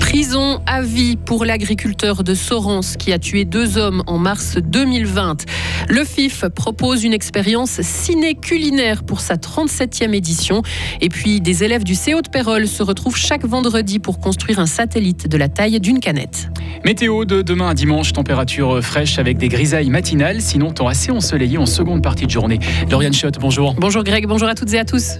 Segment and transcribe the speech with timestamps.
[0.00, 5.46] Prison à vie pour l'agriculteur de Sorens qui a tué deux hommes en mars 2020.
[5.88, 10.62] Le FIF propose une expérience ciné-culinaire pour sa 37e édition.
[11.00, 14.66] Et puis, des élèves du CO de Pérol se retrouvent chaque vendredi pour construire un
[14.66, 16.50] satellite de la taille d'une canette.
[16.84, 21.58] Météo de demain à dimanche, température fraîche avec des grisailles matinales, sinon temps assez ensoleillé
[21.58, 22.58] en seconde partie de journée.
[22.90, 23.74] Lauriane Schott, bonjour.
[23.74, 25.18] Bonjour Greg, bonjour à toutes et à tous.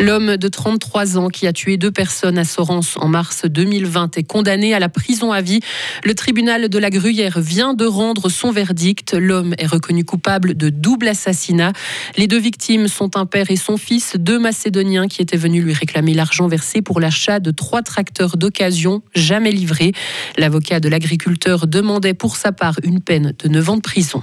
[0.00, 4.22] L'homme de 33 ans qui a tué deux personnes à Sorens en mars 2020 est
[4.22, 5.58] condamné à la prison à vie.
[6.04, 9.14] Le tribunal de la Gruyère vient de rendre son verdict.
[9.14, 11.72] L'homme est reconnu coupable de double assassinat.
[12.16, 15.74] Les deux victimes sont un père et son fils, deux Macédoniens qui étaient venus lui
[15.74, 19.92] réclamer l'argent versé pour l'achat de trois tracteurs d'occasion jamais livrés.
[20.36, 24.22] L'avocat de l'agriculteur demandait pour sa part une peine de 9 ans de prison.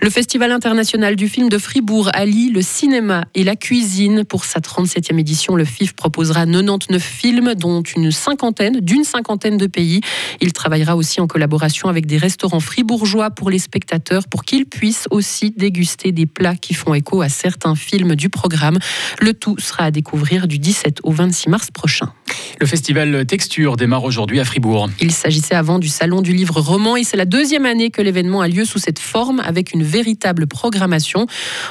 [0.00, 4.24] Le Festival international du film de Fribourg allie le cinéma et la cuisine.
[4.24, 9.66] Pour sa 37e édition, le FIF proposera 99 films, dont une cinquantaine, d'une cinquantaine de
[9.66, 10.00] pays.
[10.40, 15.08] Il travaillera aussi en collaboration avec des restaurants fribourgeois pour les spectateurs, pour qu'ils puissent
[15.10, 18.78] aussi déguster des plats qui font écho à certains films du programme.
[19.20, 22.12] Le tout sera à découvrir du 17 au 26 mars prochain.
[22.60, 24.90] Le festival Texture démarre aujourd'hui à Fribourg.
[25.00, 28.40] Il s'agissait avant du Salon du livre roman et c'est la deuxième année que l'événement
[28.40, 31.26] a lieu sous cette forme avec une véritable programmation.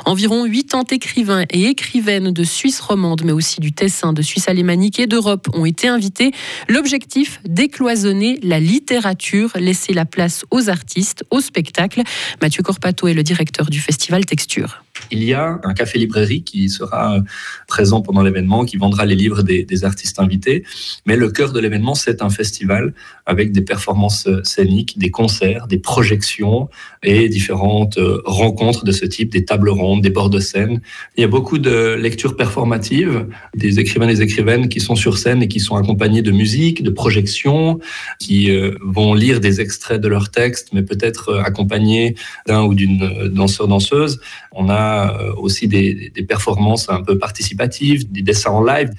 [0.06, 5.00] Environ 80 écrivains et écrivaines de Suisse romande, mais aussi du Tessin, de Suisse alémanique
[5.00, 6.32] et d'Europe ont été invités.
[6.70, 12.02] L'objectif, décloisonner la littérature, laisser la place aux artistes, au spectacle.
[12.42, 14.84] Mathieu Corpato est le directeur du festival Texture.
[15.12, 17.20] Il y a un café-librairie qui sera
[17.68, 20.64] présent pendant l'événement, qui vendra les livres des, artistes invités.
[21.06, 22.94] Mais le cœur de l'événement, c'est un festival
[23.26, 26.70] avec des performances scéniques, des concerts, des projections
[27.04, 30.82] et différentes euh, rencontres de ce type, des tables rondes, des bords de scène.
[31.16, 35.18] Il y a beaucoup de lectures performatives, des écrivains et des écrivaines qui sont sur
[35.18, 37.80] scène et qui sont accompagnés de musique, de projections,
[38.20, 42.16] qui euh, vont lire des extraits de leurs textes, mais peut-être euh, accompagnés
[42.48, 44.20] d'un ou d'une danseur-danseuse.
[44.52, 44.87] On a
[45.38, 48.90] aussi des, performances un peu participatives, des dessins en live.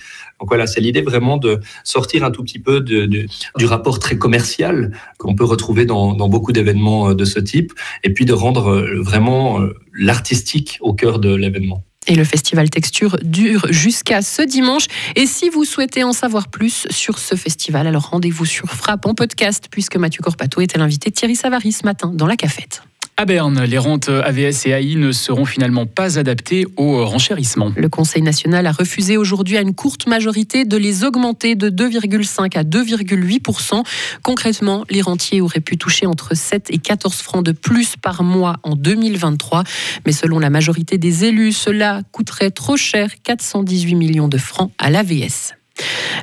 [0.40, 3.26] Donc voilà, c'est l'idée vraiment de sortir un tout petit peu du
[3.64, 7.72] rapport très commercial qu'on peut retrouver dans, beaucoup d'événements de ce type,
[8.04, 9.60] et puis de rendre vraiment
[9.94, 11.82] l'artistique au cœur de l'événement.
[12.08, 14.86] Et le festival Texture dure jusqu'à ce dimanche.
[15.14, 19.14] Et si vous souhaitez en savoir plus sur ce festival, alors rendez-vous sur Frappe en
[19.14, 22.82] podcast, puisque Mathieu Corpato était l'invité de Thierry Savary ce matin dans la cafette.
[23.20, 27.72] À Berne, les rentes AVS et AI ne seront finalement pas adaptées au renchérissement.
[27.76, 32.56] Le Conseil national a refusé aujourd'hui à une courte majorité de les augmenter de 2,5
[32.56, 33.82] à 2,8%
[34.22, 38.58] Concrètement, les rentiers auraient pu toucher entre 7 et 14 francs de plus par mois
[38.62, 39.64] en 2023.
[40.06, 44.90] Mais selon la majorité des élus, cela coûterait trop cher, 418 millions de francs à
[44.90, 45.57] l'AVS.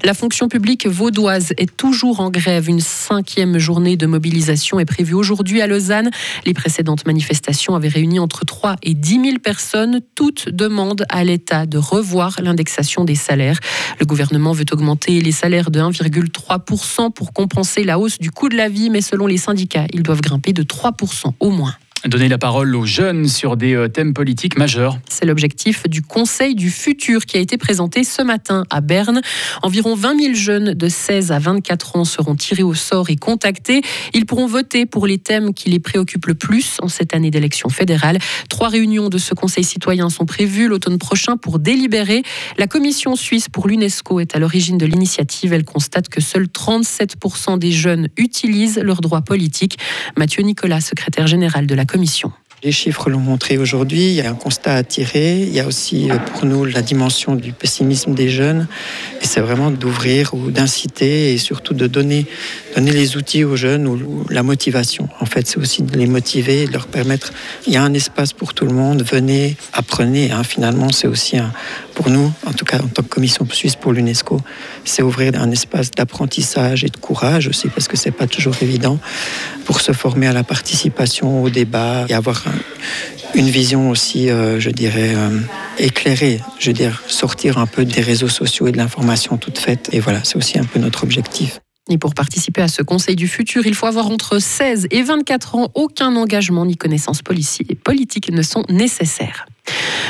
[0.03, 2.69] La fonction publique vaudoise est toujours en grève.
[2.69, 6.11] Une cinquième journée de mobilisation est prévue aujourd'hui à Lausanne.
[6.45, 10.01] Les précédentes manifestations avaient réuni entre 3 et 10 000 personnes.
[10.15, 13.59] Toutes demandent à l'État de revoir l'indexation des salaires.
[13.99, 18.57] Le gouvernement veut augmenter les salaires de 1,3% pour compenser la hausse du coût de
[18.57, 21.75] la vie, mais selon les syndicats, ils doivent grimper de 3% au moins
[22.07, 24.99] donner la parole aux jeunes sur des euh, thèmes politiques majeurs.
[25.09, 29.21] C'est l'objectif du Conseil du futur qui a été présenté ce matin à Berne.
[29.63, 33.81] Environ 20 000 jeunes de 16 à 24 ans seront tirés au sort et contactés.
[34.13, 37.69] Ils pourront voter pour les thèmes qui les préoccupent le plus en cette année d'élection
[37.69, 38.19] fédérale.
[38.49, 42.21] Trois réunions de ce Conseil citoyen sont prévues l'automne prochain pour délibérer.
[42.57, 45.53] La Commission suisse pour l'UNESCO est à l'origine de l'initiative.
[45.53, 49.79] Elle constate que seuls 37% des jeunes utilisent leurs droits politiques.
[50.17, 52.33] Mathieu Nicolas, secrétaire général de la Commission commission.
[52.65, 55.67] Les chiffres l'ont montré aujourd'hui, il y a un constat à tirer, il y a
[55.67, 58.67] aussi euh, pour nous la dimension du pessimisme des jeunes,
[59.21, 62.25] et c'est vraiment d'ouvrir ou d'inciter et surtout de donner,
[62.73, 65.09] donner les outils aux jeunes ou la motivation.
[65.19, 67.33] En fait, c'est aussi de les motiver, de leur permettre,
[67.67, 70.31] il y a un espace pour tout le monde, venez, apprenez.
[70.31, 70.43] Hein.
[70.43, 71.53] Finalement, c'est aussi un,
[71.93, 74.41] pour nous, en tout cas en tant que commission suisse pour l'UNESCO,
[74.85, 78.97] c'est ouvrir un espace d'apprentissage et de courage aussi, parce que c'est pas toujours évident,
[79.65, 82.43] pour se former à la participation, au débat et avoir
[83.35, 85.39] une vision aussi, euh, je dirais, euh,
[85.77, 86.39] éclairée.
[86.59, 89.89] Je veux dire, sortir un peu des réseaux sociaux et de l'information toute faite.
[89.91, 91.59] Et voilà, c'est aussi un peu notre objectif.
[91.89, 95.55] Et pour participer à ce Conseil du futur, il faut avoir entre 16 et 24
[95.55, 95.71] ans.
[95.75, 99.45] Aucun engagement ni connaissance politique ne sont nécessaires.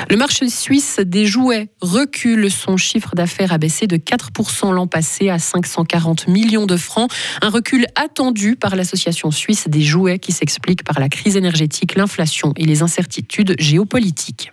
[0.10, 2.52] Le marché suisse des jouets recule.
[2.52, 7.12] Son chiffre d'affaires a baissé de 4% l'an passé à 540 millions de francs.
[7.42, 12.54] Un recul attendu par l'Association suisse des jouets qui s'explique par la crise énergétique, l'inflation
[12.56, 14.52] et les incertitudes géopolitiques.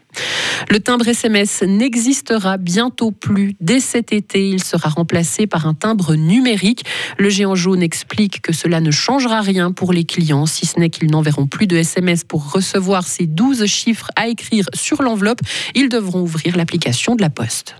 [0.69, 3.55] Le timbre SMS n'existera bientôt plus.
[3.61, 6.85] Dès cet été, il sera remplacé par un timbre numérique.
[7.19, 10.91] Le géant jaune explique que cela ne changera rien pour les clients, si ce n'est
[10.91, 15.41] qu'ils n'enverront plus de SMS pour recevoir ces 12 chiffres à écrire sur l'enveloppe.
[15.75, 17.77] Ils devront ouvrir l'application de la Poste.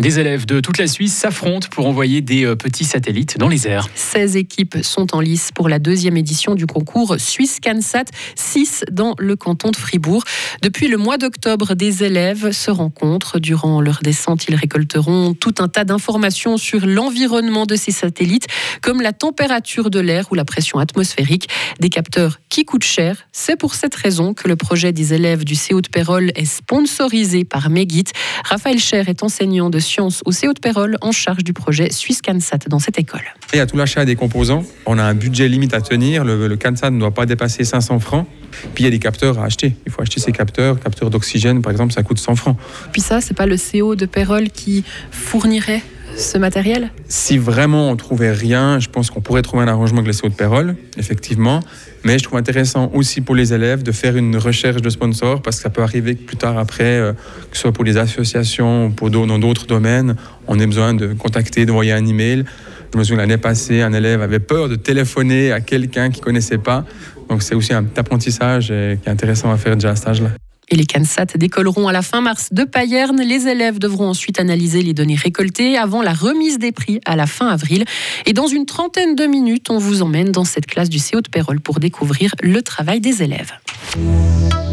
[0.00, 3.66] Des élèves de toute la Suisse s'affrontent pour envoyer des euh, petits satellites dans les
[3.66, 3.88] airs.
[3.94, 8.04] 16 équipes sont en lice pour la deuxième édition du concours Suisse CanSat,
[8.36, 10.24] 6 dans le canton de Fribourg.
[10.62, 13.38] Depuis le mois d'octobre, des élèves se rencontrent.
[13.38, 18.46] Durant leur descente, ils récolteront tout un tas d'informations sur l'environnement de ces satellites,
[18.80, 21.48] comme la température de l'air ou la pression atmosphérique.
[21.80, 23.26] Des capteurs qui coûtent cher.
[23.32, 27.44] C'est pour cette raison que le projet des élèves du CO de Pérol est sponsorisé
[27.44, 28.04] par Megit.
[28.44, 32.22] Raphaël Cher est enseignant de sciences au CO de Pérol en charge du projet Suisse
[32.22, 33.22] CanSat dans cette école.
[33.52, 34.64] Il y a tout l'achat des composants.
[34.86, 36.24] On a un budget limite à tenir.
[36.24, 38.26] Le, le CanSat ne doit pas dépasser 500 francs.
[38.74, 39.74] Puis il y a des capteurs à acheter.
[39.86, 40.78] Il faut acheter ces capteurs.
[40.78, 42.56] Capteurs d'oxygène, par exemple, ça coûte 100 francs.
[42.92, 45.82] Puis ça, c'est pas le CO de Pérol qui fournirait
[46.20, 50.12] ce matériel Si vraiment on trouvait rien, je pense qu'on pourrait trouver un arrangement avec
[50.12, 51.60] les CO de Pérol, effectivement.
[52.04, 55.56] Mais je trouve intéressant aussi pour les élèves de faire une recherche de sponsors parce
[55.56, 57.12] que ça peut arriver que plus tard après, euh,
[57.50, 61.12] que ce soit pour les associations ou pour dans d'autres domaines, on ait besoin de
[61.12, 62.44] contacter, d'envoyer un email.
[62.92, 66.58] Je me souviens l'année passée, un élève avait peur de téléphoner à quelqu'un qu'il connaissait
[66.58, 66.84] pas.
[67.28, 70.30] Donc c'est aussi un petit apprentissage qui est intéressant à faire déjà à cet âge-là.
[70.70, 73.20] Et les CanSat décolleront à la fin mars de Payerne.
[73.20, 77.26] Les élèves devront ensuite analyser les données récoltées avant la remise des prix à la
[77.26, 77.84] fin avril.
[78.26, 81.28] Et dans une trentaine de minutes, on vous emmène dans cette classe du CO de
[81.28, 83.52] Pérol pour découvrir le travail des élèves.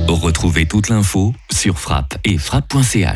[0.07, 3.15] Retrouvez toute l'info sur frappe et frappe.ch.